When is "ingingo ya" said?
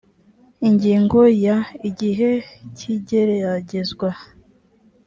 0.67-1.57